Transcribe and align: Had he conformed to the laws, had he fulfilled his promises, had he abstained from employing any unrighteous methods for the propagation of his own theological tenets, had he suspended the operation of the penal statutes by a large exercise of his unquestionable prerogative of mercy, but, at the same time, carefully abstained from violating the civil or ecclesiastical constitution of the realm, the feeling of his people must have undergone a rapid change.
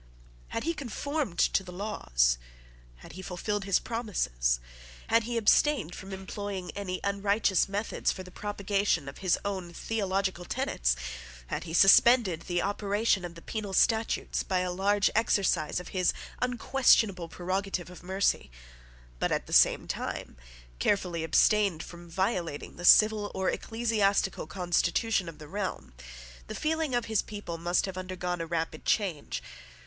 Had 0.47 0.63
he 0.63 0.73
conformed 0.73 1.37
to 1.37 1.61
the 1.63 1.71
laws, 1.71 2.39
had 3.05 3.11
he 3.11 3.21
fulfilled 3.21 3.65
his 3.65 3.77
promises, 3.79 4.59
had 5.09 5.25
he 5.25 5.37
abstained 5.37 5.93
from 5.93 6.11
employing 6.11 6.71
any 6.71 6.99
unrighteous 7.03 7.69
methods 7.69 8.11
for 8.11 8.23
the 8.23 8.31
propagation 8.31 9.07
of 9.07 9.19
his 9.19 9.37
own 9.45 9.71
theological 9.75 10.43
tenets, 10.43 10.95
had 11.53 11.65
he 11.65 11.73
suspended 11.75 12.41
the 12.47 12.63
operation 12.63 13.23
of 13.23 13.35
the 13.35 13.43
penal 13.43 13.73
statutes 13.73 14.41
by 14.41 14.61
a 14.61 14.71
large 14.71 15.11
exercise 15.13 15.79
of 15.79 15.89
his 15.89 16.13
unquestionable 16.41 17.27
prerogative 17.29 17.91
of 17.91 18.01
mercy, 18.01 18.49
but, 19.19 19.31
at 19.31 19.45
the 19.45 19.53
same 19.53 19.87
time, 19.87 20.35
carefully 20.79 21.23
abstained 21.23 21.83
from 21.83 22.09
violating 22.09 22.75
the 22.75 22.85
civil 22.85 23.29
or 23.35 23.51
ecclesiastical 23.51 24.47
constitution 24.47 25.29
of 25.29 25.37
the 25.37 25.47
realm, 25.47 25.93
the 26.47 26.55
feeling 26.55 26.95
of 26.95 27.05
his 27.05 27.21
people 27.21 27.59
must 27.59 27.85
have 27.85 27.99
undergone 27.99 28.41
a 28.41 28.47
rapid 28.47 28.83
change. 28.83 29.43